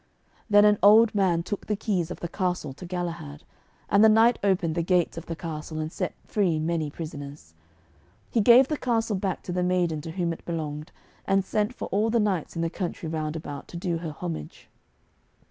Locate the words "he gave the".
8.31-8.77